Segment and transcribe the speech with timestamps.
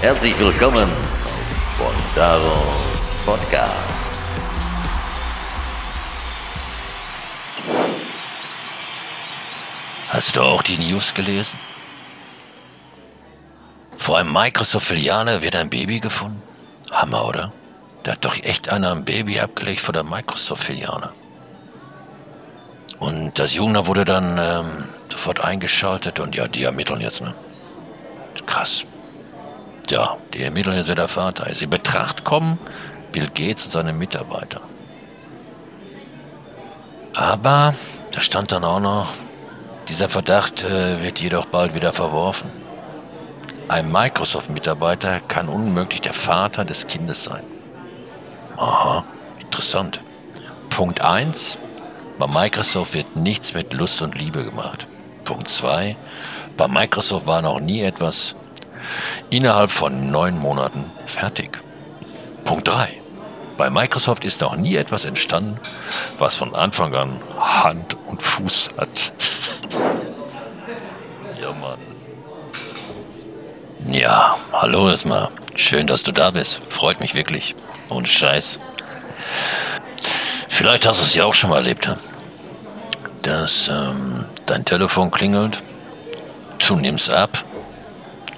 [0.00, 0.88] Herzlich willkommen
[1.74, 4.10] von Daros Podcast.
[10.08, 11.58] Hast du auch die News gelesen?
[14.06, 16.40] Vor einem Microsoft-Filiale wird ein Baby gefunden.
[16.92, 17.52] Hammer, oder?
[18.04, 21.10] Da hat doch echt einer ein Baby abgelegt vor der Microsoft-Filiale.
[23.00, 27.34] Und das Jugendliche wurde dann ähm, sofort eingeschaltet und ja, die ermitteln jetzt, ne?
[28.46, 28.84] Krass.
[29.90, 31.62] Ja, die ermitteln jetzt, wer der Vater ist.
[31.62, 32.60] In Betracht kommen
[33.10, 34.60] Bill Gates und seine Mitarbeiter.
[37.12, 37.74] Aber
[38.12, 39.08] da stand dann auch noch,
[39.88, 42.65] dieser Verdacht äh, wird jedoch bald wieder verworfen.
[43.68, 47.42] Ein Microsoft-Mitarbeiter kann unmöglich der Vater des Kindes sein.
[48.56, 49.04] Aha,
[49.40, 50.00] interessant.
[50.70, 51.58] Punkt 1.
[52.16, 54.86] Bei Microsoft wird nichts mit Lust und Liebe gemacht.
[55.24, 55.96] Punkt 2.
[56.56, 58.36] Bei Microsoft war noch nie etwas
[59.30, 61.58] innerhalb von neun Monaten fertig.
[62.44, 63.00] Punkt 3.
[63.56, 65.58] Bei Microsoft ist noch nie etwas entstanden,
[66.18, 69.12] was von Anfang an Hand und Fuß hat.
[73.88, 75.28] Ja, hallo erstmal.
[75.54, 76.60] Schön, dass du da bist.
[76.68, 77.54] Freut mich wirklich.
[77.88, 78.58] Ohne Scheiß.
[80.48, 81.88] Vielleicht hast du es ja auch schon mal erlebt,
[83.22, 85.62] dass ähm, dein Telefon klingelt,
[86.66, 87.44] du nimmst ab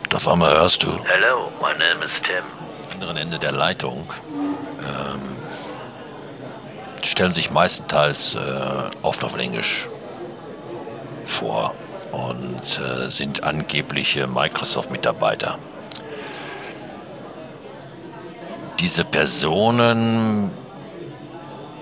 [0.05, 0.89] und auf einmal hörst du.
[1.05, 2.45] Hello, my name is Tim.
[2.87, 4.07] Am anderen Ende der Leitung
[4.81, 5.37] ähm,
[7.03, 9.89] stellen sich meistenteils äh, oft auf Englisch
[11.25, 11.75] vor
[12.13, 15.59] und äh, sind angebliche Microsoft-Mitarbeiter.
[18.81, 20.51] Diese Personen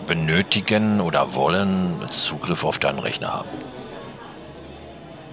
[0.07, 3.49] benötigen oder wollen Zugriff auf deinen Rechner haben.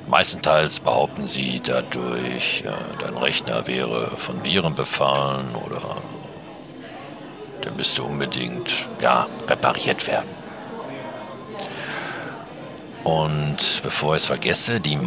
[0.07, 5.95] Meistenteils behaupten sie dadurch, äh, dein Rechner wäre von Viren befallen oder
[7.63, 10.42] der müsste unbedingt ja, repariert werden.
[13.03, 14.97] Und bevor ich es vergesse, die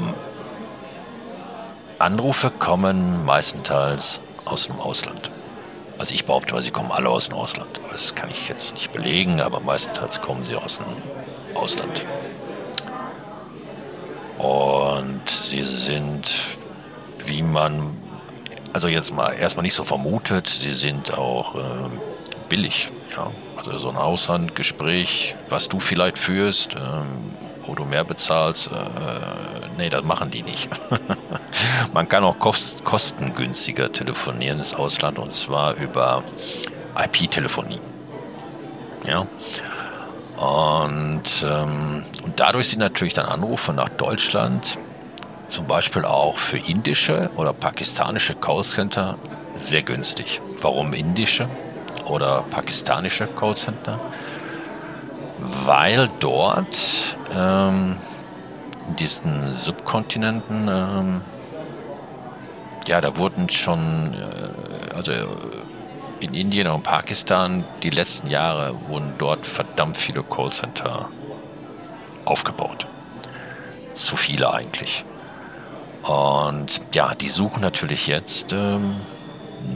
[1.99, 5.31] Anrufe kommen meistenteils aus dem Ausland.
[5.99, 7.81] Also ich behaupte mal, sie kommen alle aus dem Ausland.
[7.91, 12.07] Das kann ich jetzt nicht belegen, aber meistenteils kommen sie aus dem Ausland.
[14.39, 16.31] Und sie sind,
[17.25, 17.97] wie man,
[18.75, 21.89] also jetzt mal erstmal nicht so vermutet, sie sind auch äh,
[22.51, 22.93] billig.
[23.11, 23.31] Ja?
[23.57, 27.33] Also so ein Haushandgespräch, was du vielleicht führst, ähm,
[27.67, 30.69] wo du mehr bezahlst, äh, nee, das machen die nicht.
[31.93, 36.25] man kann auch kost kostengünstiger telefonieren ins Ausland und zwar über
[36.97, 37.81] IP-Telefonie.
[39.07, 39.23] Ja.
[40.37, 44.79] Und, ähm, und dadurch sind natürlich dann Anrufe nach Deutschland,
[45.47, 49.17] zum Beispiel auch für indische oder pakistanische Callcenter,
[49.55, 50.41] sehr günstig.
[50.61, 51.49] Warum indische
[52.05, 53.99] oder pakistanische Callcenter?
[55.39, 57.97] Weil dort ähm,
[58.89, 61.23] in diesen Subkontinenten, ähm,
[62.87, 65.13] ja, da wurden schon, äh, also
[66.21, 71.11] in Indien und Pakistan die letzten Jahre wurden dort verdammt viele Callcenter
[72.25, 72.87] aufgebaut.
[73.93, 75.05] Zu viele eigentlich.
[76.03, 78.97] Und ja, die suchen natürlich jetzt ähm,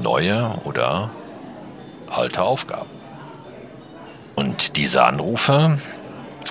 [0.00, 1.10] neue oder
[2.09, 2.90] alte Aufgaben.
[4.41, 5.78] Und diese Anrufe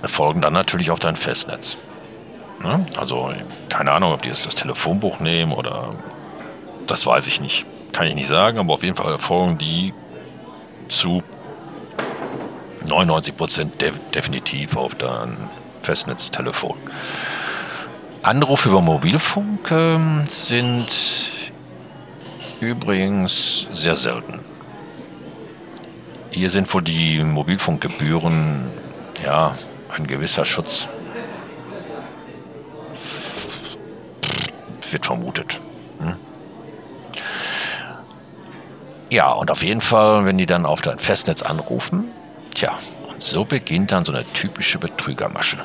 [0.05, 1.77] folgen dann natürlich auf dein Festnetz.
[2.63, 2.85] Ne?
[2.95, 3.33] Also
[3.67, 5.95] keine Ahnung, ob die jetzt das Telefonbuch nehmen oder
[6.87, 9.93] das weiß ich nicht kann ich nicht sagen, aber auf jeden Fall erfolgen die
[10.87, 11.23] zu
[12.87, 15.49] 99 Prozent de definitiv auf dein
[15.81, 16.77] Festnetztelefon.
[18.21, 19.97] Anrufe über Mobilfunk äh,
[20.27, 20.87] sind
[22.59, 24.39] übrigens sehr selten.
[26.31, 28.69] Hier sind wohl die Mobilfunkgebühren
[29.23, 29.55] ja
[29.89, 30.87] ein gewisser Schutz.
[34.91, 35.59] Wird vermutet.
[35.99, 36.15] Hm?
[39.09, 42.11] Ja, und auf jeden Fall, wenn die dann auf dein Festnetz anrufen,
[42.53, 42.77] tja,
[43.09, 45.57] und so beginnt dann so eine typische Betrügermasche.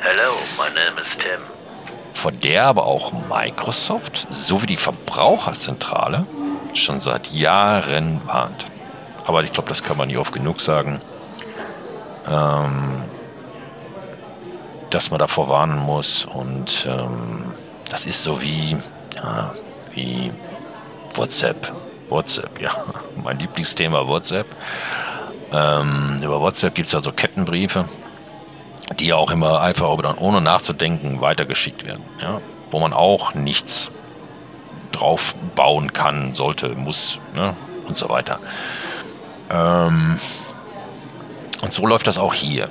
[0.00, 1.40] Hello, my name is Tim.
[2.12, 6.26] Vor der aber auch Microsoft sowie die Verbraucherzentrale
[6.74, 8.66] schon seit Jahren warnt.
[9.26, 11.00] Aber ich glaube, das kann man nie oft genug sagen,
[12.26, 13.02] ähm,
[14.90, 16.24] dass man davor warnen muss.
[16.24, 17.52] Und ähm,
[17.90, 18.78] das ist so wie,
[19.16, 19.52] ja,
[19.94, 20.32] wie
[21.14, 21.72] WhatsApp
[22.08, 22.70] WhatsApp, ja.
[23.22, 24.46] Mein Lieblingsthema WhatsApp.
[25.52, 27.86] Ähm, über WhatsApp gibt es also Kettenbriefe,
[28.98, 29.88] die auch immer einfach
[30.20, 32.04] ohne nachzudenken weitergeschickt werden.
[32.20, 32.40] Ja?
[32.70, 33.92] Wo man auch nichts
[34.92, 37.54] drauf bauen kann, sollte, muss ne?
[37.86, 38.40] und so weiter.
[39.50, 40.18] Ähm,
[41.62, 42.68] und so läuft das auch hier.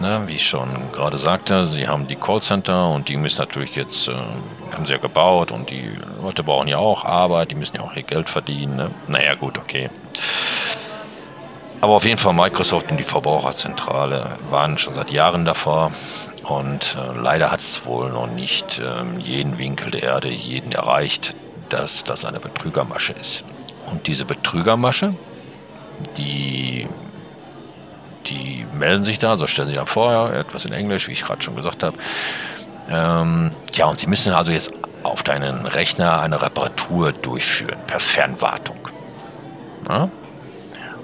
[0.00, 0.22] Ne?
[0.26, 4.14] Wie ich schon gerade sagte, sie haben die Callcenter und die müssen natürlich jetzt, äh,
[4.72, 7.94] haben sie ja gebaut und die Leute brauchen ja auch Arbeit, die müssen ja auch
[7.94, 8.76] ihr Geld verdienen.
[8.76, 8.90] Ne?
[9.08, 9.90] Naja, gut, okay.
[11.80, 15.92] Aber auf jeden Fall Microsoft und die Verbraucherzentrale waren schon seit Jahren davor.
[16.44, 21.34] Und äh, leider hat es wohl noch nicht äh, jeden Winkel der Erde, jeden erreicht,
[21.68, 23.44] dass das eine Betrügermasche ist.
[23.86, 25.10] Und diese Betrügermasche,
[26.16, 26.88] die,
[28.26, 31.24] die melden sich da, so also stellen sie dann vor, etwas in Englisch, wie ich
[31.24, 31.96] gerade schon gesagt habe.
[32.88, 34.72] Ähm, ja, und sie müssen also jetzt
[35.02, 38.78] auf deinen Rechner eine Reparatur durchführen per Fernwartung.
[39.88, 40.08] Ja?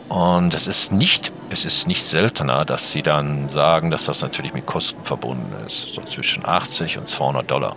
[0.09, 4.55] Und es ist nicht, es ist nicht seltener, dass sie dann sagen, dass das natürlich
[4.55, 5.94] mit Kosten verbunden ist.
[5.94, 7.77] So zwischen 80 und 200 Dollar.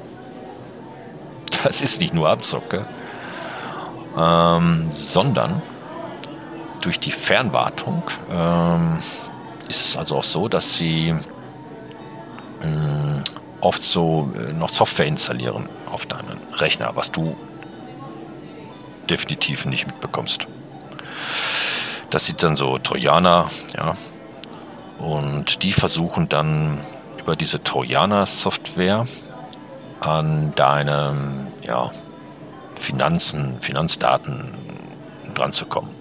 [1.63, 2.85] Das ist nicht nur Abzocke,
[4.17, 5.62] ähm, sondern
[6.81, 8.97] durch die Fernwartung ähm,
[9.67, 11.15] ist es also auch so, dass sie
[12.61, 13.23] ähm,
[13.61, 17.35] oft so äh, noch Software installieren auf deinen Rechner, was du
[19.09, 20.47] definitiv nicht mitbekommst.
[22.09, 23.95] Das sind dann so Trojaner, ja.
[24.97, 26.79] Und die versuchen dann
[27.17, 29.07] über diese Trojaner-Software
[29.99, 31.91] an deine ja,
[32.79, 34.51] Finanzen, Finanzdaten
[35.33, 35.91] dran zu kommen,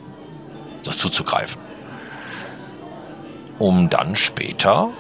[0.83, 1.61] das zuzugreifen.
[3.59, 4.91] Um dann später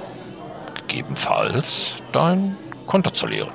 [0.86, 2.56] gegebenenfalls dein
[2.86, 3.52] Konto zu leeren,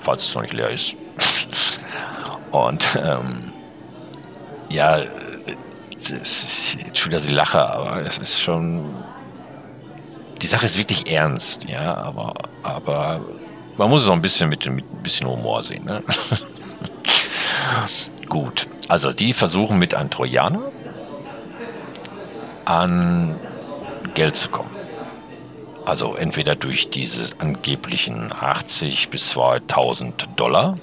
[0.00, 0.94] falls es noch nicht leer ist.
[2.50, 3.52] Und ähm,
[4.68, 5.02] ja,
[6.00, 8.94] es ist schon wieder so Lache, aber es ist schon.
[10.40, 13.20] Die Sache ist wirklich ernst, ja, aber, aber
[13.76, 15.84] man muss es auch ein bisschen mit, mit ein bisschen Humor sehen.
[15.84, 16.02] Ne?
[18.28, 20.70] Gut, also die versuchen mit einem Trojaner
[22.68, 23.34] an
[24.14, 24.70] Geld zu kommen.
[25.86, 30.76] Also entweder durch diese angeblichen 80 bis 2000 Dollar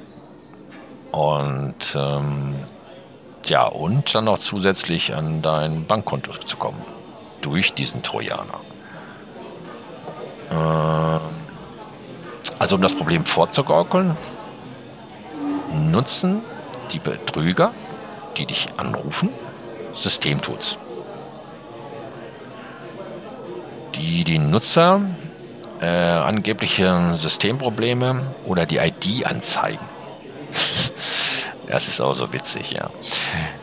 [1.11, 2.55] und ähm,
[3.45, 6.81] ja, und dann noch zusätzlich an dein Bankkonto zu kommen.
[7.41, 8.61] Durch diesen Trojaner.
[10.49, 11.19] Äh,
[12.57, 14.17] also um das Problem vorzugaukeln,
[15.71, 16.41] nutzen
[16.91, 17.73] die Betrüger,
[18.37, 19.29] die dich anrufen,
[19.93, 20.79] Systemtools.
[23.95, 25.01] Die den Nutzer
[25.79, 29.85] äh, angebliche Systemprobleme oder die ID anzeigen.
[31.67, 32.91] Das ist auch so witzig, ja.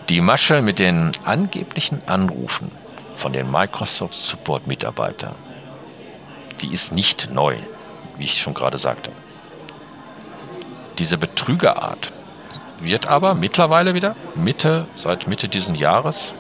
[0.08, 2.72] Die Masche mit den angeblichen Anrufen
[3.14, 5.36] von den Microsoft Support Mitarbeitern,
[6.60, 7.56] die ist nicht neu,
[8.16, 9.12] wie ich schon gerade sagte.
[10.98, 12.12] Diese Betrügerart
[12.80, 16.34] wird aber mittlerweile wieder, Mitte, seit Mitte diesen Jahres,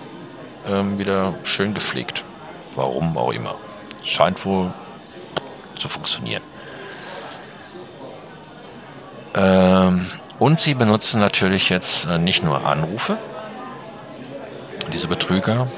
[0.66, 2.24] ähm, wieder schön gepflegt.
[2.74, 3.54] Warum auch immer.
[4.02, 4.72] Scheint wohl
[5.76, 6.42] zu funktionieren.
[9.34, 10.06] Ähm,
[10.38, 13.16] und sie benutzen natürlich jetzt äh, nicht nur Anrufe,
[14.92, 15.68] diese Betrüger,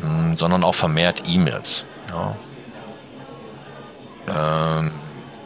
[0.00, 1.84] hm, sondern auch vermehrt E-Mails.
[2.08, 2.36] Ja.
[4.28, 4.92] Ähm,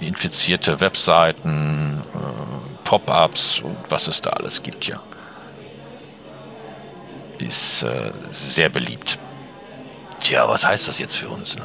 [0.00, 5.00] infizierte Webseiten, äh, Pop-ups und was es da alles gibt, ja.
[7.38, 9.18] Ist äh, sehr beliebt.
[10.18, 11.56] Tja, was heißt das jetzt für uns?
[11.56, 11.64] Ne?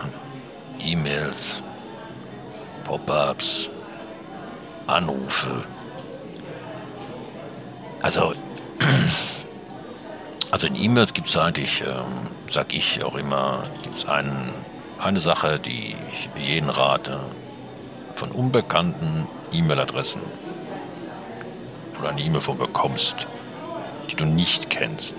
[0.79, 1.61] E-Mails,
[2.83, 3.69] Pop-ups,
[4.87, 5.65] Anrufe.
[8.01, 8.33] Also,
[10.51, 15.59] also in E-Mails gibt es eigentlich, ähm, sag ich auch immer, gibt es eine Sache,
[15.59, 17.19] die ich jeden rate,
[18.15, 20.21] von unbekannten E-Mail-Adressen,
[21.93, 23.27] wo du eine E-Mail von bekommst,
[24.09, 25.15] die du nicht kennst.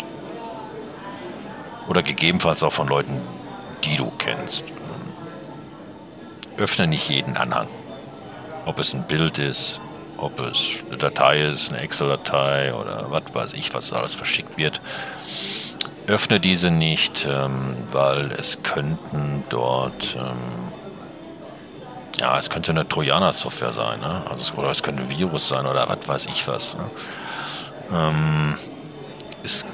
[1.89, 3.21] Oder gegebenenfalls auch von Leuten,
[3.85, 4.65] die du kennst.
[6.61, 7.69] Öffne nicht jeden Anhang.
[8.67, 9.81] Ob es ein Bild ist,
[10.17, 14.81] ob es eine Datei ist, eine Excel-Datei oder was weiß ich, was alles verschickt wird.
[16.07, 20.73] Öffne diese nicht, ähm, weil es könnten dort, ähm,
[22.19, 24.25] ja, es könnte eine Trojaner-Software sein, ne?
[24.29, 26.77] also es, oder es könnte ein Virus sein oder was weiß ich was.
[26.77, 26.91] Ne?
[27.93, 28.59] Ähm,
[29.43, 29.67] ist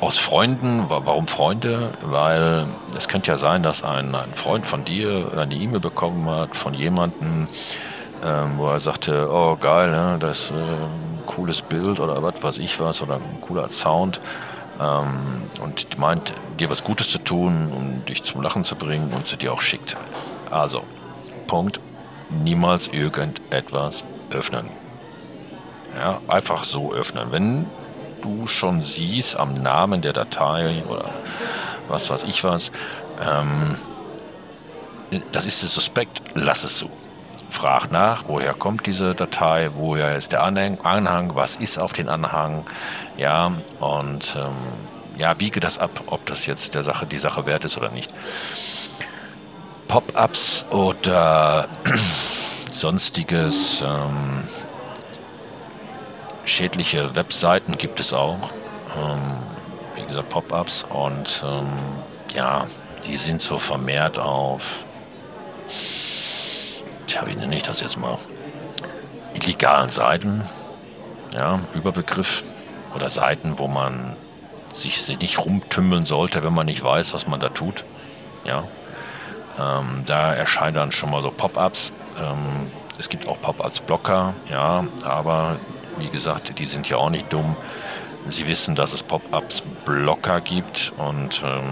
[0.00, 1.92] aus Freunden, warum Freunde?
[2.02, 6.56] Weil es könnte ja sein, dass ein, ein Freund von dir eine E-Mail bekommen hat
[6.56, 7.46] von jemandem,
[8.22, 10.54] ähm, wo er sagte, oh geil, ne, das ist äh,
[11.26, 14.20] cooles Bild oder was weiß ich was oder ein cooler Sound
[14.80, 19.26] ähm, und meint, dir was Gutes zu tun, um dich zum Lachen zu bringen und
[19.26, 19.96] sie dir auch schickt.
[20.50, 20.82] Also,
[21.46, 21.80] Punkt,
[22.28, 24.68] niemals irgendetwas öffnen.
[25.94, 27.28] Ja, einfach so öffnen.
[27.30, 27.66] Wenn
[28.26, 31.10] du schon siehst am Namen der Datei oder
[31.88, 32.72] was weiß ich was,
[33.20, 33.76] ähm,
[35.30, 36.90] das ist suspekt, lass es so.
[37.48, 42.08] Frag nach, woher kommt diese Datei, woher ist der Anhang, Anhang was ist auf den
[42.08, 42.64] Anhang,
[43.16, 44.56] ja, und ähm,
[45.16, 48.12] ja, wiege das ab, ob das jetzt der Sache, die Sache wert ist oder nicht.
[49.86, 51.68] Pop-ups oder
[52.72, 54.42] sonstiges, ähm,
[56.46, 58.50] schädliche Webseiten gibt es auch.
[58.96, 59.20] Ähm,
[59.94, 61.68] wie gesagt, Pop-ups und ähm,
[62.34, 62.66] ja,
[63.06, 64.84] die sind so vermehrt auf
[67.06, 68.18] tja, wie nenne ich das jetzt mal,
[69.34, 70.44] illegalen Seiten,
[71.34, 72.42] ja, Überbegriff
[72.94, 74.16] oder Seiten, wo man
[74.68, 77.84] sich nicht rumtümmeln sollte, wenn man nicht weiß, was man da tut,
[78.44, 78.64] ja.
[79.58, 81.92] Ähm, da erscheinen dann schon mal so Pop-ups.
[82.18, 85.58] Ähm, es gibt auch Pop-ups-Blocker, ja, aber
[85.98, 87.56] wie gesagt, die sind ja auch nicht dumm.
[88.28, 91.64] Sie wissen, dass es Pop-ups-Blocker gibt und ähm,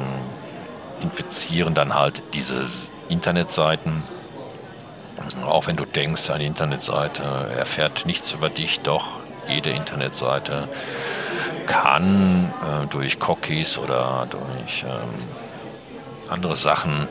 [1.00, 2.64] infizieren dann halt diese
[3.09, 4.02] Internetseiten
[5.47, 7.23] auch wenn du denkst, eine Internetseite
[7.57, 10.69] erfährt nichts über dich, doch jede Internetseite
[11.66, 15.14] kann äh, durch Cookies oder durch ähm,
[16.31, 17.09] andere Sachen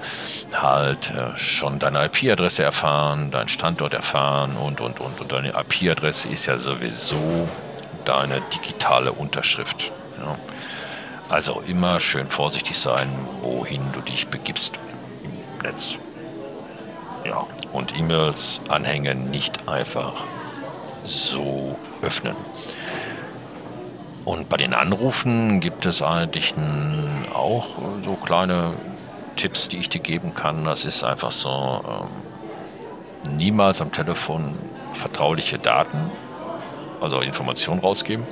[0.53, 5.19] halt äh, schon deine IP-Adresse erfahren, deinen Standort erfahren und, und, und.
[5.19, 7.47] Und deine IP-Adresse ist ja sowieso
[8.05, 9.91] deine digitale Unterschrift.
[10.19, 10.37] Ja.
[11.29, 13.09] Also immer schön vorsichtig sein,
[13.41, 14.77] wohin du dich begibst
[15.23, 15.97] im Netz.
[17.25, 20.13] Ja, und E-Mails anhängen nicht einfach
[21.03, 22.35] so öffnen.
[24.25, 26.53] Und bei den Anrufen gibt es eigentlich
[27.33, 27.65] auch
[28.05, 28.73] so kleine
[29.35, 30.63] Tipps, die ich dir geben kann.
[30.65, 34.57] Das ist einfach so, ähm, niemals am Telefon
[34.91, 36.11] vertrauliche Daten,
[37.01, 38.25] also Informationen rausgeben.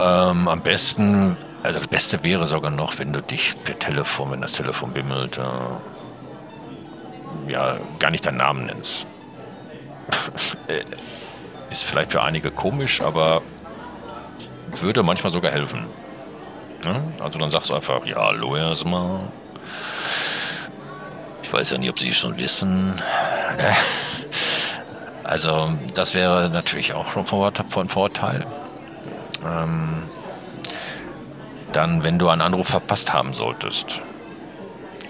[0.00, 4.40] Ähm, am besten, also das Beste wäre sogar noch, wenn du dich per Telefon, wenn
[4.40, 5.42] das Telefon bimmelt, äh,
[7.50, 9.06] ja, gar nicht deinen Namen nennst.
[11.70, 13.42] Ist vielleicht für einige komisch, aber
[14.76, 15.86] würde manchmal sogar helfen.
[16.84, 17.00] Ja?
[17.20, 19.20] Also dann sagst du einfach, ja, hallo erstmal.
[21.42, 23.00] Ich weiß ja nicht, ob Sie schon wissen.
[25.24, 28.46] Also das wäre natürlich auch schon von Vorteil.
[29.44, 30.04] Ähm,
[31.72, 34.00] dann, wenn du einen Anruf verpasst haben solltest,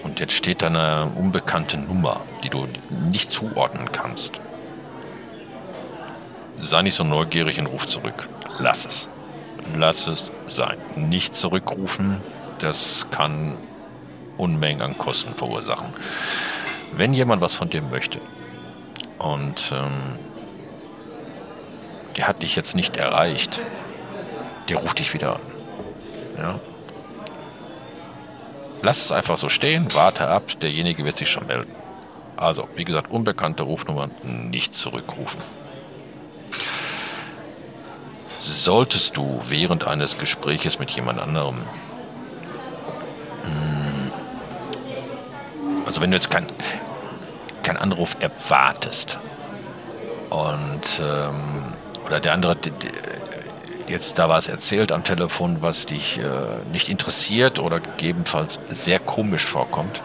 [0.03, 4.41] und jetzt steht da eine unbekannte Nummer, die du nicht zuordnen kannst.
[6.59, 8.27] Sei nicht so neugierig und ruf zurück.
[8.57, 9.09] Lass es.
[9.77, 10.77] Lass es sein.
[10.95, 12.21] Nicht zurückrufen,
[12.59, 13.57] das kann
[14.37, 15.93] Unmengen an Kosten verursachen.
[16.93, 18.19] Wenn jemand was von dir möchte
[19.19, 20.17] und ähm,
[22.17, 23.61] der hat dich jetzt nicht erreicht,
[24.69, 25.41] der ruft dich wieder an.
[26.37, 26.59] Ja?
[28.81, 31.75] Lass es einfach so stehen, warte ab, derjenige wird sich schon melden.
[32.37, 35.41] Also, wie gesagt, unbekannte Rufnummern nicht zurückrufen.
[38.39, 41.67] Solltest du während eines Gespräches mit jemand anderem,
[43.43, 44.11] hm,
[45.85, 46.47] also wenn du jetzt keinen
[47.63, 49.19] kein Anruf erwartest
[50.29, 51.73] und ähm,
[52.05, 52.55] oder der andere
[53.87, 56.23] jetzt da was erzählt am Telefon, was dich äh,
[56.71, 60.01] nicht interessiert oder gegebenenfalls sehr komisch vorkommt,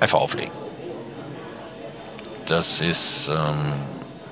[0.00, 0.52] einfach auflegen.
[2.46, 3.72] Das ist ähm,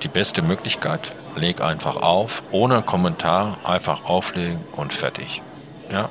[0.03, 1.11] die beste Möglichkeit.
[1.35, 5.41] Leg einfach auf, ohne Kommentar, einfach auflegen und fertig.
[5.91, 6.09] Ja.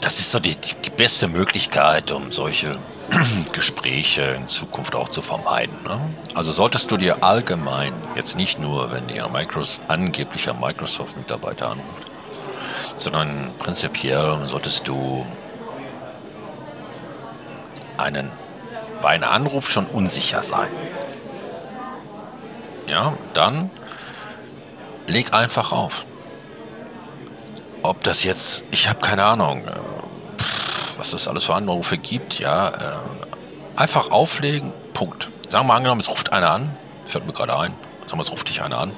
[0.00, 2.78] Das ist so die, die beste Möglichkeit, um solche
[3.52, 5.76] Gespräche in Zukunft auch zu vermeiden.
[5.84, 6.00] Ne?
[6.34, 12.06] Also solltest du dir allgemein, jetzt nicht nur, wenn dir Microsoft, angeblicher Microsoft-Mitarbeiter anruft,
[12.94, 15.26] sondern prinzipiell solltest du
[17.96, 18.30] einen,
[19.02, 20.68] bei einem Anruf schon unsicher sein.
[22.86, 23.70] Ja, dann
[25.06, 26.06] leg einfach auf.
[27.82, 29.64] Ob das jetzt, ich habe keine Ahnung,
[30.96, 32.98] was es alles für Anrufe gibt, ja, äh,
[33.76, 35.28] einfach auflegen, Punkt.
[35.48, 36.74] Sagen wir mal angenommen, es ruft einer an,
[37.04, 37.74] fällt mir gerade ein,
[38.06, 38.92] sagen wir, es ruft dich einer an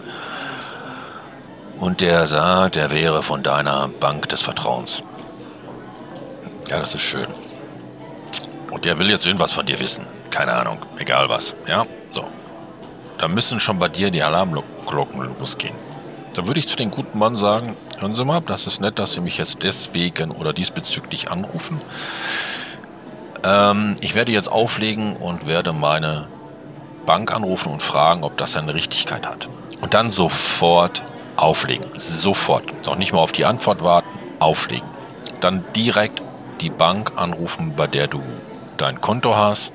[1.81, 5.03] und der sagt, der wäre von deiner Bank des Vertrauens.
[6.69, 7.29] Ja, das ist schön.
[8.71, 10.07] Und der will jetzt irgendwas von dir wissen.
[10.31, 11.57] Keine Ahnung, egal was.
[11.67, 12.29] Ja, so.
[13.19, 15.77] Da müssen schon bei dir die Alarmglocken losgehen.
[16.35, 19.13] Da würde ich zu dem guten Mann sagen, hören Sie mal, das ist nett, dass
[19.13, 21.81] Sie mich jetzt deswegen oder diesbezüglich anrufen.
[23.43, 26.29] Ähm, ich werde jetzt auflegen und werde meine
[27.07, 29.49] Bank anrufen und fragen, ob das seine Richtigkeit hat.
[29.81, 31.03] Und dann sofort
[31.37, 31.87] auflegen.
[31.95, 32.89] Sofort.
[32.89, 34.09] Auch nicht mal auf die Antwort warten,
[34.39, 34.89] auflegen.
[35.41, 36.23] Dann direkt
[36.61, 38.23] die Bank anrufen, bei der du
[38.77, 39.73] dein Konto hast,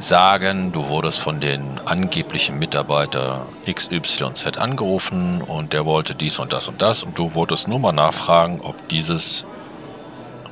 [0.00, 6.68] sagen, du wurdest von den angeblichen Mitarbeiter XYZ angerufen und der wollte dies und das
[6.68, 9.44] und das und du wolltest nur mal nachfragen, ob dieses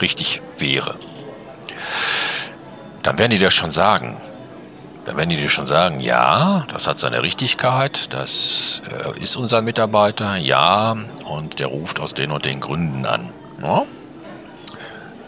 [0.00, 0.97] richtig wäre.
[3.02, 4.19] Dann werden die dir schon sagen,
[5.05, 9.62] dann werden die dir schon sagen, ja, das hat seine Richtigkeit, das äh, ist unser
[9.62, 13.33] Mitarbeiter, ja, und der ruft aus den und den Gründen an.
[13.62, 13.85] Ja?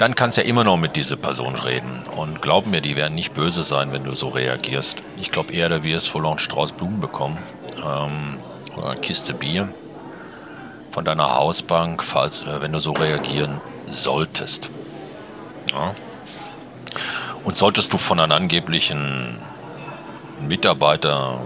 [0.01, 2.01] Dann kannst du ja immer noch mit dieser Person reden.
[2.17, 5.03] Und glaub mir, die werden nicht böse sein, wenn du so reagierst.
[5.21, 7.37] Ich glaube eher, du wirst wohl auch einen Strauß Blumen bekommen.
[7.77, 8.39] Ähm,
[8.79, 9.69] oder eine Kiste Bier
[10.91, 14.71] von deiner Hausbank, falls, äh, wenn du so reagieren solltest.
[15.71, 15.95] Ja.
[17.45, 19.39] Und solltest du von einem angeblichen
[20.41, 21.43] Mitarbeiter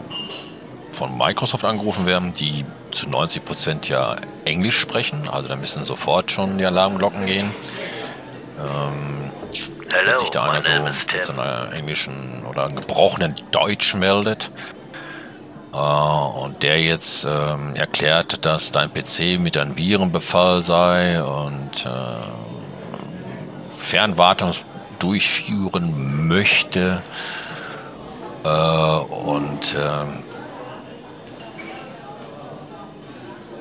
[0.92, 6.56] von Microsoft angerufen werden, die zu 90% ja Englisch sprechen, also da müssen sofort schon
[6.56, 7.50] die Alarmglocken gehen.
[8.58, 9.32] Ähm,
[9.92, 14.50] Hello, wenn sich da einer so mit so einer englischen oder gebrochenen Deutsch meldet.
[15.72, 21.90] Äh, und der jetzt ähm, erklärt, dass dein PC mit einem Virenbefall sei und äh,
[23.78, 24.52] Fernwartung
[24.98, 27.02] durchführen möchte.
[28.44, 30.22] Äh, und ähm,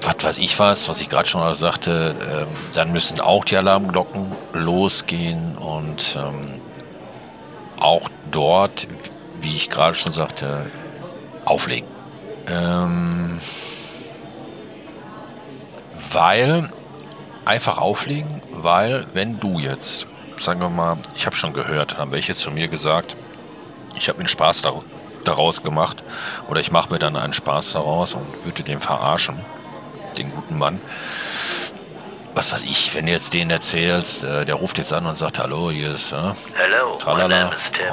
[0.06, 3.58] was weiß ich was, was ich gerade schon mal sagte, ähm, dann müssen auch die
[3.58, 6.60] Alarmglocken losgehen und ähm,
[7.78, 8.88] auch dort,
[9.42, 10.70] wie ich gerade schon sagte,
[11.46, 11.90] auflegen.
[12.48, 13.40] Ähm,
[16.12, 16.70] weil,
[17.46, 22.34] einfach auflegen, weil wenn du jetzt, sagen wir mal, ich habe schon gehört, haben welche
[22.34, 23.16] zu mir gesagt,
[23.96, 24.62] ich habe mir Spaß
[25.24, 26.04] daraus gemacht
[26.50, 29.44] oder ich mache mir dann einen Spaß daraus und würde den verarschen
[30.18, 30.82] den guten Mann.
[32.36, 35.40] Was weiß ich, wenn du jetzt denen erzählst, äh, der ruft jetzt an und sagt,
[35.40, 37.52] hallo, hier ist äh, Hello, Tralala.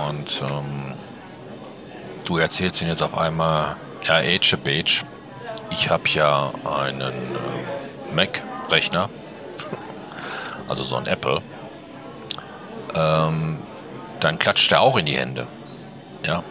[0.08, 0.94] Und ähm,
[2.24, 5.02] du erzählst ihn jetzt auf einmal, ja, Age Beige,
[5.70, 9.10] ich habe ja einen äh, Mac-Rechner,
[10.68, 11.42] also so ein Apple.
[12.94, 13.58] Ähm,
[14.20, 15.46] dann klatscht er auch in die Hände.
[16.24, 16.42] Ja.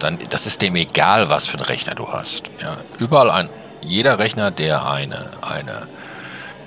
[0.00, 2.50] Dann, das ist dem egal, was für einen Rechner du hast.
[2.60, 2.78] Ja.
[2.98, 3.48] Überall ein
[3.86, 5.88] jeder Rechner, der eine, eine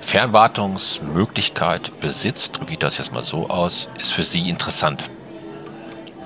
[0.00, 5.10] Fernwartungsmöglichkeit besitzt, drücke ich das jetzt mal so aus, ist für Sie interessant.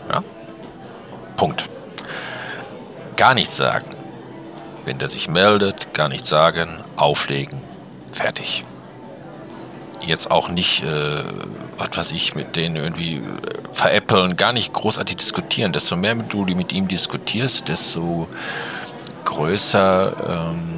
[0.08, 0.22] Ja?
[1.36, 1.68] Punkt.
[3.16, 3.86] Gar nichts sagen.
[4.84, 7.60] Wenn der sich meldet, gar nichts sagen, auflegen,
[8.12, 8.64] fertig.
[10.04, 11.24] Jetzt auch nicht, äh,
[11.78, 13.22] was weiß ich, mit denen irgendwie äh,
[13.72, 15.72] veräppeln, gar nicht großartig diskutieren.
[15.72, 18.28] Desto mehr du mit ihm diskutierst, desto
[19.24, 20.73] größer ähm,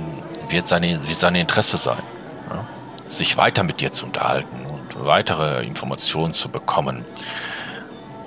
[0.48, 2.02] wird, seine, wird seine Interesse sein,
[2.50, 2.64] ja?
[3.04, 7.04] sich weiter mit dir zu unterhalten und weitere Informationen zu bekommen.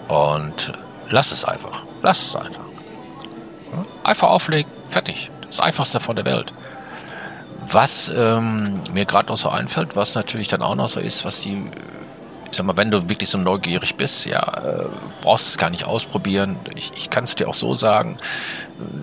[0.08, 0.74] Und
[1.10, 1.84] lass es einfach.
[2.02, 2.66] Lass es einfach.
[3.72, 3.86] Ja?
[4.04, 5.32] Einfach auflegen, fertig.
[5.48, 6.54] Das Einfachste von der Welt.
[7.72, 11.42] Was ähm, mir gerade noch so einfällt, was natürlich dann auch noch so ist, was
[11.42, 11.70] die
[12.52, 14.86] ich sag mal, wenn du wirklich so neugierig bist, ja, äh,
[15.22, 16.58] brauchst es gar nicht ausprobieren.
[16.76, 18.18] Ich, ich kann es dir auch so sagen.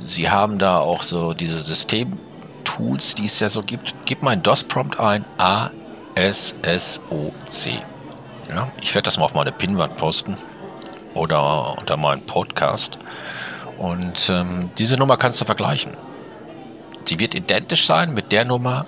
[0.02, 1.62] Sie haben da auch so diese
[2.76, 3.94] System-Tools, die es ja so gibt.
[4.04, 5.72] Gib mal ein DOS-Prompt ein, A-S-S-O-C.
[8.48, 10.36] Ja, ich werde das mal auf meine Pinwand posten
[11.14, 12.98] oder unter meinem Podcast.
[13.78, 15.96] Und ähm, diese Nummer kannst du vergleichen.
[17.04, 18.86] Sie wird identisch sein mit der Nummer,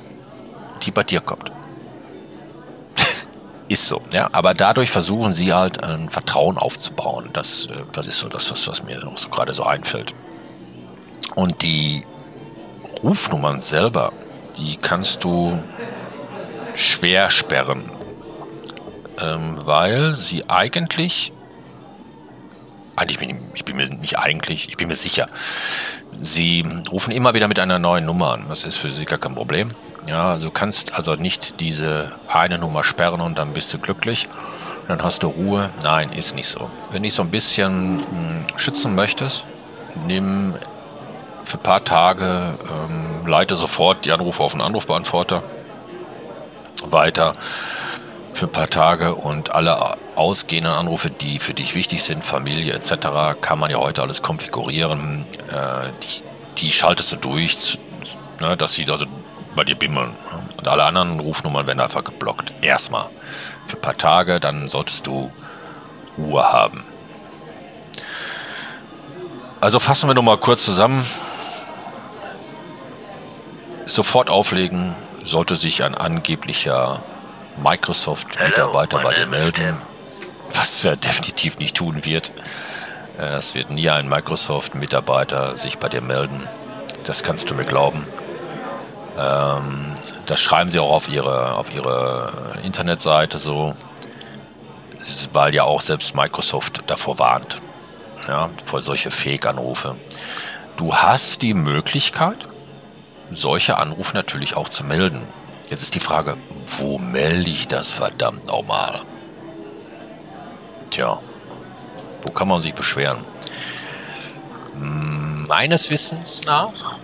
[0.82, 1.50] die bei dir kommt.
[3.68, 4.28] Ist so, ja.
[4.32, 7.30] Aber dadurch versuchen sie halt ein Vertrauen aufzubauen.
[7.32, 10.14] Das, äh, das ist so das, was, was mir so gerade so einfällt.
[11.34, 12.02] Und die
[13.02, 14.12] Rufnummern selber,
[14.58, 15.62] die kannst du
[16.74, 17.90] schwer sperren,
[19.20, 21.32] ähm, weil sie eigentlich,
[22.96, 25.28] eigentlich bin ich, bin mir nicht eigentlich, ich bin mir sicher,
[26.12, 28.46] sie rufen immer wieder mit einer neuen Nummer an.
[28.48, 29.70] Das ist für sie gar kein Problem.
[30.08, 34.26] Ja, also du kannst also nicht diese eine Nummer sperren und dann bist du glücklich.
[34.86, 35.70] Dann hast du Ruhe.
[35.84, 36.70] Nein, ist nicht so.
[36.90, 39.44] Wenn du dich so ein bisschen hm, schützen möchtest,
[40.06, 40.54] nimm
[41.48, 45.42] für ein paar Tage, ähm, leite sofort die Anrufe auf einen Anrufbeantworter
[46.84, 47.32] weiter
[48.32, 53.40] für ein paar Tage und alle ausgehenden Anrufe, die für dich wichtig sind, Familie etc.,
[53.40, 55.24] kann man ja heute alles konfigurieren.
[55.50, 56.22] Äh, die
[56.60, 57.78] die schaltest du durch,
[58.40, 59.06] ne, dass sie also
[59.54, 60.14] bei dir bimmeln.
[60.56, 62.54] Und alle anderen Rufnummern werden einfach geblockt.
[62.62, 63.08] Erstmal.
[63.66, 65.30] Für ein paar Tage, dann solltest du
[66.16, 66.84] Ruhe haben.
[69.60, 71.04] Also fassen wir nochmal kurz zusammen.
[73.88, 77.02] Sofort auflegen sollte sich ein angeblicher
[77.56, 79.78] Microsoft-Mitarbeiter bei dir melden,
[80.54, 82.30] was er definitiv nicht tun wird.
[83.16, 86.46] Es wird nie ein Microsoft-Mitarbeiter sich bei dir melden.
[87.04, 88.06] Das kannst du mir glauben.
[89.16, 89.94] Ähm,
[90.26, 93.74] das schreiben sie auch auf ihre, auf ihre Internetseite so,
[95.32, 97.62] weil ja auch selbst Microsoft davor warnt.
[98.28, 99.96] Ja, vor solche Fake-Anrufe.
[100.76, 102.46] Du hast die Möglichkeit,
[103.30, 105.22] solche Anrufe natürlich auch zu melden.
[105.68, 106.36] Jetzt ist die Frage,
[106.78, 109.02] wo melde ich das verdammt nochmal?
[110.90, 111.20] Tja,
[112.22, 113.18] wo kann man sich beschweren?
[114.74, 116.98] Meines Wissens nach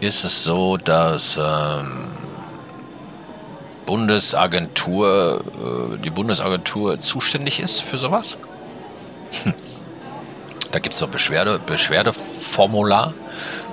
[0.00, 2.10] ist es so, dass ähm,
[3.86, 5.44] Bundesagentur,
[5.94, 8.36] äh, die Bundesagentur zuständig ist für sowas.
[10.72, 13.12] Da gibt es so ein Beschwerde, Beschwerdeformular,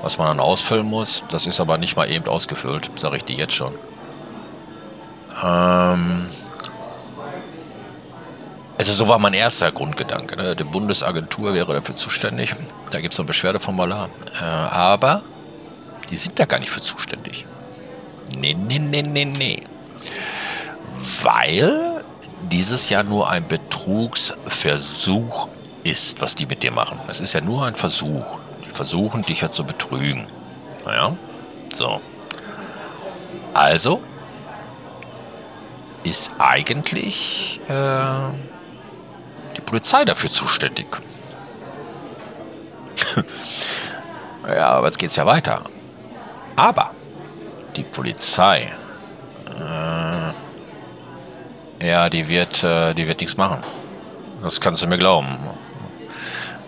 [0.02, 1.24] was man dann ausfüllen muss.
[1.32, 3.74] Das ist aber nicht mal eben ausgefüllt, sage ich dir jetzt schon.
[5.42, 6.28] Ähm
[8.78, 10.36] also so war mein erster Grundgedanke.
[10.36, 10.56] Ne?
[10.56, 12.54] Die Bundesagentur wäre dafür zuständig.
[12.92, 14.10] Da gibt es so ein Beschwerdeformular.
[14.40, 15.20] Äh, aber
[16.10, 17.46] die sind da gar nicht für zuständig.
[18.36, 19.64] Nee, nee, nee, nee, nee.
[21.24, 22.04] Weil
[22.50, 25.48] dieses ja nur ein Betrugsversuch
[25.84, 27.00] ist, was die mit dir machen.
[27.08, 28.26] Es ist ja nur ein Versuch.
[28.66, 30.28] Die versuchen, dich ja zu betrügen.
[30.86, 31.18] Naja,
[31.74, 32.02] so.
[33.54, 34.02] Also
[36.04, 38.30] ist eigentlich äh,
[39.56, 40.88] die Polizei dafür zuständig.
[44.48, 45.64] ja, aber jetzt geht es ja weiter.
[46.56, 46.92] Aber
[47.76, 48.72] die Polizei,
[49.58, 50.34] äh,
[51.86, 53.62] ja, die wird, äh, die wird nichts machen.
[54.42, 55.38] Das kannst du mir glauben.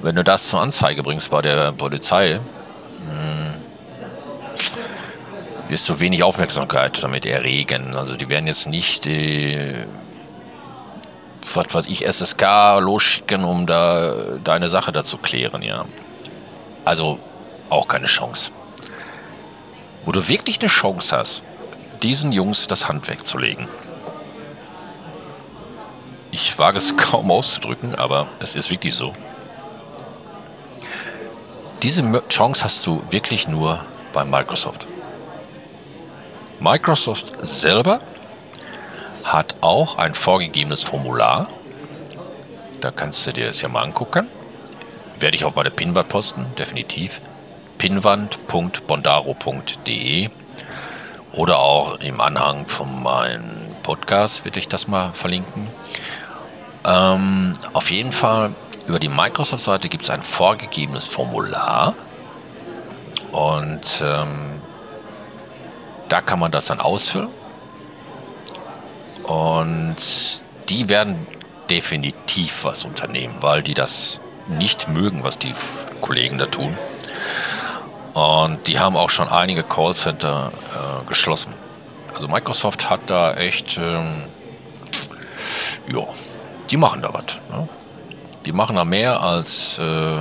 [0.02, 3.56] Wenn du das zur Anzeige bringst bei der Polizei, hm,
[5.70, 7.96] wirst du wenig Aufmerksamkeit damit erregen.
[7.96, 9.76] Also die werden jetzt nicht die,
[11.54, 15.86] was weiß ich, SSK losschicken, um da deine Sache dazu klären, ja.
[16.84, 17.20] Also
[17.70, 18.52] auch keine Chance.
[20.04, 21.44] Wo du wirklich eine Chance hast,
[22.02, 23.68] diesen Jungs das Handwerk zu legen.
[26.32, 29.14] Ich wage es kaum auszudrücken, aber es ist wirklich so.
[31.84, 34.86] Diese Chance hast du wirklich nur bei Microsoft.
[36.60, 38.02] Microsoft selber
[39.24, 41.48] hat auch ein vorgegebenes Formular.
[42.82, 44.28] Da kannst du dir das ja mal angucken.
[45.20, 47.20] Werde ich auf meine Pinwand posten, definitiv.
[47.80, 50.30] pinwand.bondaro.de
[51.34, 55.68] oder auch im Anhang von meinem Podcast werde ich das mal verlinken.
[56.86, 58.52] Ähm, auf jeden Fall
[58.92, 61.96] über die Microsoft-Seite gibt es ein vorgegebenes Formular
[63.32, 64.62] und ähm,
[66.10, 67.30] da kann man das dann ausfüllen
[69.24, 69.96] und
[70.68, 71.26] die werden
[71.70, 75.54] definitiv was unternehmen, weil die das nicht mögen, was die
[76.02, 76.78] Kollegen da tun.
[78.14, 81.54] Und die haben auch schon einige Callcenter äh, geschlossen.
[82.14, 84.26] Also Microsoft hat da echt, ähm,
[85.88, 86.04] ja,
[86.70, 87.38] die machen da was.
[87.50, 87.70] Ne?
[88.46, 90.18] Die machen da mehr als äh,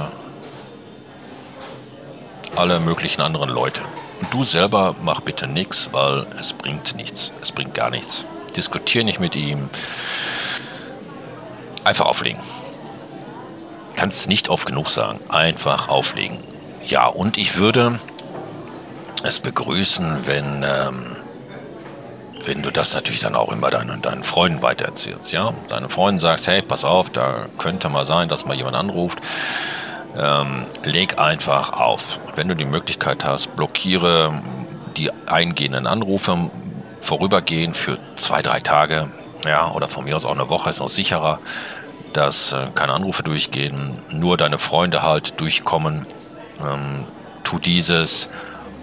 [2.56, 3.82] alle möglichen anderen Leute.
[4.20, 7.32] Und du selber mach bitte nichts, weil es bringt nichts.
[7.40, 8.24] Es bringt gar nichts.
[8.54, 9.70] Diskutier nicht mit ihm.
[11.84, 12.40] Einfach auflegen.
[13.96, 15.20] Kannst nicht oft genug sagen.
[15.28, 16.38] Einfach auflegen.
[16.86, 18.00] Ja, und ich würde
[19.22, 21.16] es begrüßen, wenn ähm,
[22.44, 26.48] wenn du das natürlich dann auch immer deinen, deinen Freunden weitererzählst, ja, deine Freunde sagst,
[26.48, 29.18] hey, pass auf, da könnte mal sein, dass mal jemand anruft,
[30.16, 32.18] ähm, leg einfach auf.
[32.34, 34.42] Wenn du die Möglichkeit hast, blockiere
[34.96, 36.50] die eingehenden Anrufe
[37.00, 39.08] vorübergehend für zwei, drei Tage,
[39.44, 41.38] ja, oder von mir aus auch eine Woche ist noch sicherer,
[42.12, 46.06] dass äh, keine Anrufe durchgehen, nur deine Freunde halt durchkommen.
[46.60, 47.06] Ähm,
[47.44, 48.28] tu dieses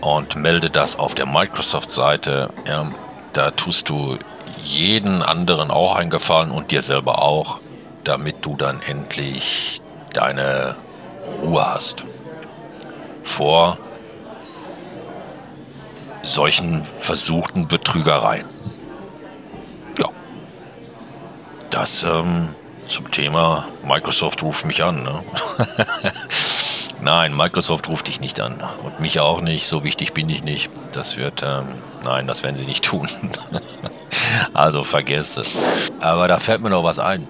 [0.01, 2.49] und melde das auf der Microsoft-Seite.
[2.65, 2.89] Ja,
[3.37, 4.17] da tust du
[4.63, 7.59] jeden anderen auch einen Gefallen und dir selber auch,
[8.03, 9.79] damit du dann endlich
[10.11, 10.75] deine
[11.43, 12.03] Ruhe hast.
[13.23, 13.77] Vor
[16.23, 18.45] solchen versuchten Betrügereien.
[19.99, 20.09] Ja.
[21.69, 22.49] Das ähm,
[22.87, 25.03] zum Thema Microsoft ruft mich an.
[25.03, 25.23] Ne?
[27.07, 28.61] Nein, Microsoft ruft dich nicht an.
[28.83, 29.65] Und mich auch nicht.
[29.65, 30.69] So wichtig bin ich nicht.
[30.91, 33.07] Das wird, ähm, nein, das werden sie nicht tun.
[34.53, 35.57] also vergesst es.
[36.01, 37.25] Aber da fällt mir noch was ein.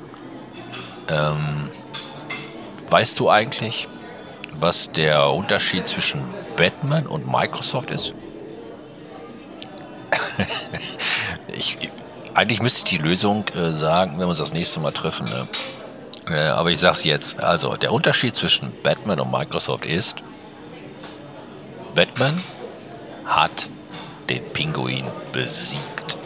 [1.09, 1.69] Ähm,
[2.89, 3.87] weißt du eigentlich,
[4.59, 6.23] was der Unterschied zwischen
[6.55, 8.15] Batman und Microsoft ist?
[11.49, 11.77] ich,
[12.33, 15.29] eigentlich müsste ich die Lösung äh, sagen, wenn wir uns das nächste Mal treffen.
[15.29, 15.47] Ne?
[16.29, 17.43] Äh, aber ich sag's jetzt.
[17.43, 20.17] Also, der Unterschied zwischen Batman und Microsoft ist,
[21.95, 22.43] Batman
[23.25, 23.69] hat
[24.29, 26.17] den Pinguin besiegt.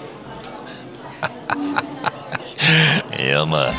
[3.19, 3.73] ja, Mann.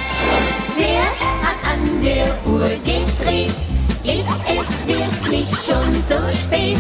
[0.77, 3.55] Wer hat an der Uhr gedreht?
[4.05, 6.79] Ist es wirklich schon so spät?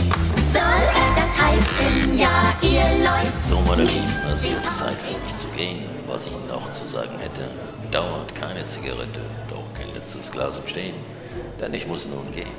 [0.52, 0.82] Soll
[1.14, 3.38] das heißen, ja, ihr Leute?
[3.38, 5.91] So, meine Lieben, es wird Zeit für mich zu gehen.
[6.12, 7.40] Was ich noch zu sagen hätte,
[7.90, 10.96] dauert keine Zigarette, doch kein letztes Glas im Stehen,
[11.58, 12.52] denn ich muss nun gehen.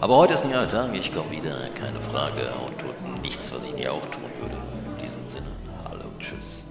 [0.00, 3.62] Aber heute ist ein neuer Tag, ich komme wieder, keine Frage, und tut nichts, was
[3.62, 4.56] ich nie auch tun würde.
[4.88, 5.46] In diesem Sinne,
[5.84, 6.64] hallo, tschüss.